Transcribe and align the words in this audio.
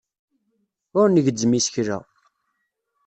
Ur 0.99 1.07
ngezzem 1.09 1.51
isekla. 1.59 1.97